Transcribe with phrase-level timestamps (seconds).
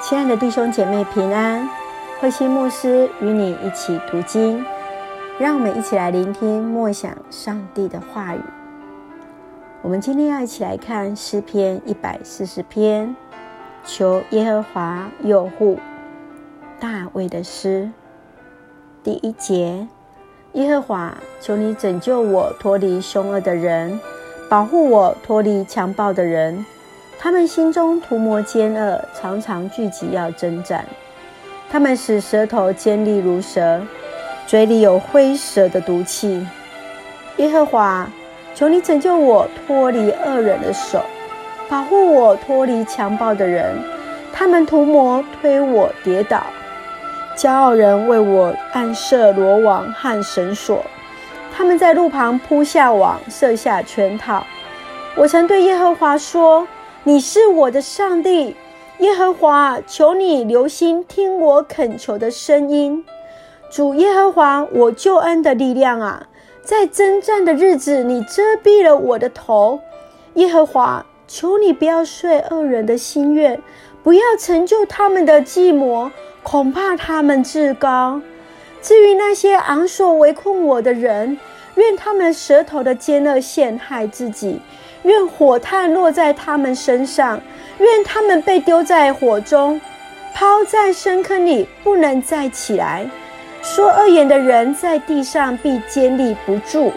[0.00, 1.68] 亲爱的弟兄姐妹平安，
[2.20, 4.64] 慧心牧师与你一起读经，
[5.40, 8.40] 让我们一起来聆听默想上帝的话语。
[9.82, 13.14] 我们今天要一起来看诗篇一百四十篇，
[13.84, 15.80] 求耶和华佑护，
[16.78, 17.90] 大卫的诗。
[19.02, 19.88] 第一节，
[20.52, 23.98] 耶和华，求你拯救我脱离凶恶的人，
[24.48, 26.64] 保护我脱离强暴的人。
[27.20, 30.84] 他们心中图谋奸恶，常常聚集要征战。
[31.68, 33.82] 他们使舌头尖利如蛇，
[34.46, 36.46] 嘴里有灰蛇的毒气。
[37.38, 38.08] 耶和华，
[38.54, 41.02] 求你拯救我脱离恶人的手，
[41.68, 43.76] 保护我脱离强暴的人。
[44.32, 46.44] 他们图谋推我跌倒，
[47.36, 50.84] 骄傲人为我暗设罗网和绳索。
[51.52, 54.46] 他们在路旁铺下网，设下圈套。
[55.16, 56.64] 我曾对耶和华说。
[57.08, 58.54] 你是我的上帝，
[58.98, 63.02] 耶和华，求你留心听我恳求的声音。
[63.70, 66.28] 主耶和华，我救恩的力量啊，
[66.60, 69.80] 在征战的日子，你遮蔽了我的头。
[70.34, 73.58] 耶和华，求你不要睡恶人的心愿，
[74.02, 76.10] 不要成就他们的计谋，
[76.42, 78.20] 恐怕他们自高。
[78.82, 81.38] 至于那些昂首围困我的人，
[81.76, 84.60] 愿他们舌头的奸恶陷害自己。
[85.02, 87.40] 愿火炭落在他们身上，
[87.78, 89.80] 愿他们被丢在火中，
[90.34, 93.06] 抛在深坑里，不能再起来。
[93.62, 96.92] 说恶言的人在地上必坚立不住，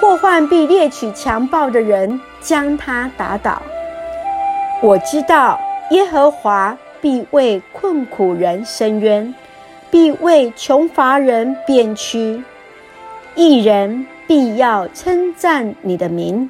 [0.00, 3.60] 祸患必猎取强暴的人，将他打倒。
[4.82, 9.34] 我知道耶和华必为困苦人伸冤，
[9.90, 12.42] 必为穷乏人辨屈。
[13.34, 16.48] 一人必要称赞你的名。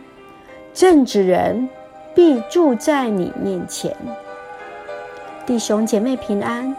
[0.72, 1.68] 正直人
[2.14, 3.94] 必住在你面前。
[5.44, 6.74] 弟兄姐妹平安。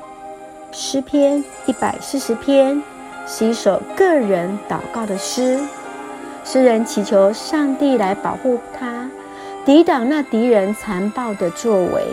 [0.74, 2.82] 诗篇一百四十篇
[3.28, 5.60] 是一首个人祷告的诗，
[6.46, 9.10] 诗人祈求上帝来保护他，
[9.66, 12.06] 抵挡那敌人残暴的作为。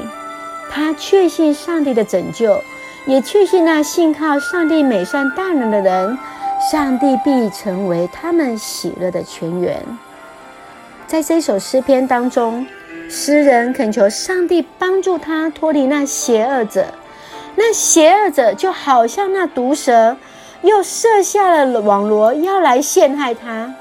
[0.69, 2.61] 他确信上帝的拯救，
[3.07, 6.19] 也确信那信靠上帝美善大能的人，
[6.73, 9.81] 上帝必成为他们喜乐的泉源。
[11.09, 12.67] 在这首诗篇当中，
[13.09, 16.85] 诗人恳求上帝帮助他脱离那邪恶者。
[17.57, 20.15] 那邪恶者就好像那毒蛇，
[20.61, 23.75] 又设下了网罗，要来陷害他。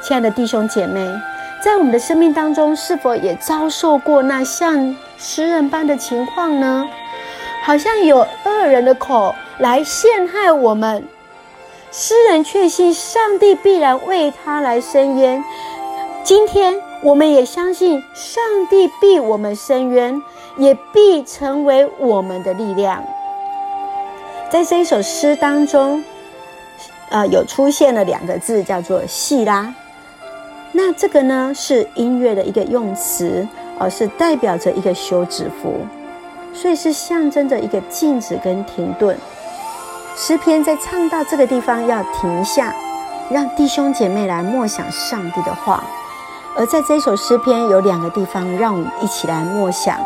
[0.00, 1.04] 亲爱的弟兄姐妹，
[1.60, 6.88] 在我们的生命当中，是否也遭受过那像诗人般的情况呢？
[7.64, 11.02] 好像有恶人的口来陷害我们，
[11.90, 15.42] 诗人确信上帝必然为他来伸冤。
[16.28, 20.22] 今天我们也相信，上帝必我们伸冤，
[20.58, 23.02] 也必成为我们的力量。
[24.50, 26.04] 在这一首诗当中，
[27.08, 29.72] 呃，有出现了两个字，叫做“细拉”。
[30.72, 35.78] 那这个呢，是音乐的一个用词，而是代表着一个休止符，
[36.52, 39.16] 所以是象征着一个静止跟停顿。
[40.14, 42.76] 诗篇在唱到这个地方要停下，
[43.30, 45.82] 让弟兄姐妹来默想上帝的话。
[46.58, 49.96] 而在这首诗篇有两个地方，让我们一起来默想。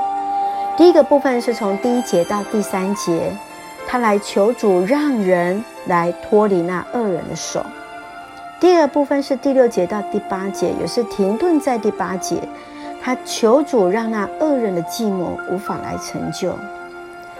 [0.76, 3.34] 第一个部分是从第一节到第三节，
[3.88, 7.64] 他来求主让人来脱离那恶人的手。
[8.60, 12.46] 第二部分是第六节到第八节，也是停顿在第八节，
[13.02, 16.54] 他求主让那恶人的计谋无法来成就。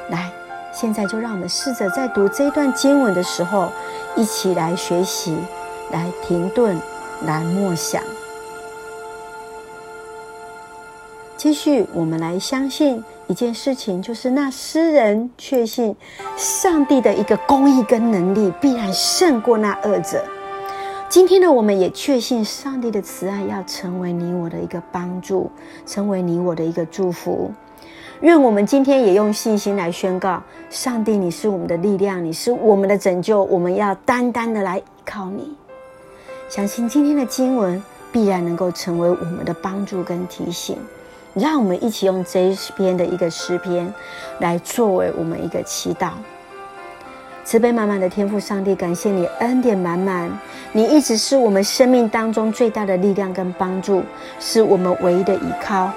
[0.08, 0.30] 来，
[0.72, 3.68] 现在就让我们试着在读这一段经文的时候，
[4.16, 5.36] 一起来学习，
[5.90, 6.80] 来停顿，
[7.26, 8.02] 来默想。
[11.42, 15.96] 继续，我们来相信一件事情，就是那诗人确信
[16.36, 20.24] 上帝的一个公义跟能力必然胜过那恶者。
[21.08, 25.50] 今天呢，我们也确信上帝的慈爱要成为你我的一个帮助，
[25.84, 27.50] 成为你我的一个祝福。
[28.20, 30.40] 愿我们今天也用信心来宣告：
[30.70, 35.56] 上帝，你是我们的力量，你是我们的拯救，我们要单单的来依靠你。
[36.48, 37.82] 相信今天的经文
[38.12, 40.78] 必然能够成为我们的帮助跟提醒。
[41.34, 43.92] 让我们一起用这一篇的一个诗篇，
[44.40, 46.10] 来作为我们一个祈祷。
[47.44, 50.30] 慈悲满满的天赋上帝，感谢你恩典满满，
[50.72, 54.02] 你一直是我们生命当中最大的力量跟帮助，
[54.38, 55.90] 是我们唯一的依靠。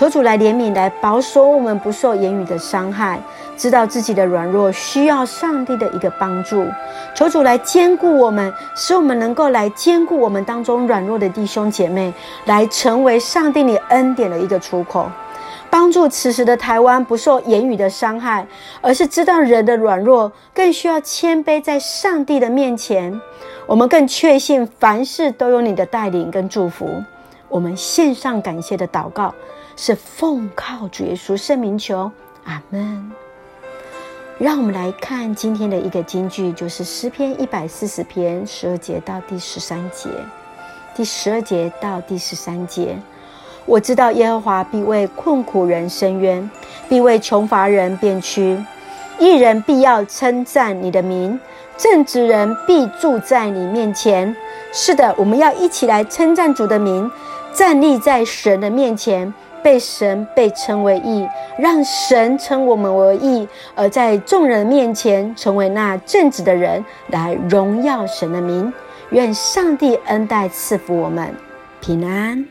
[0.00, 3.20] 求主来怜悯，来保守我们不受言语的伤害，
[3.54, 6.66] 知道自己的软弱需要上帝的一个帮助。
[7.14, 12.14] 求主来坚固我们，使我们能够来坚固我们当中软弱的弟兄姐妹，
[12.46, 15.06] 来成为上帝你恩典的一个出口。
[15.68, 18.46] 帮助此时的台湾不受言语的伤害，
[18.80, 23.20] 而是知道人的软弱，更需要谦卑在上帝的面前。
[23.66, 26.88] 我们更确信凡事都有你的带领跟祝福。
[27.50, 29.34] 我们献上感谢的祷告，
[29.82, 32.12] 是奉靠主耶稣圣名求，
[32.44, 33.10] 阿门。
[34.36, 40.10] 让我们来看今天的一个金句，就是诗篇一百四十篇十二节到第十三节，
[40.94, 42.94] 第十二节到第十三节。
[43.64, 46.50] 我知道耶和华必为困苦人伸冤，
[46.86, 48.62] 必为穷乏人变屈。
[49.18, 51.40] 一人必要称赞你的名，
[51.78, 54.36] 正直人必住在你面前。
[54.74, 57.10] 是的，我们要一起来称赞主的名，
[57.54, 61.28] 站立在神的面前，被神被称为义，
[61.58, 68.72] 让神称我们为义，而在众人面前成为那正直的人，来荣耀神的名。
[69.10, 71.34] 愿上帝恩待赐福我们，
[71.80, 72.46] 平安。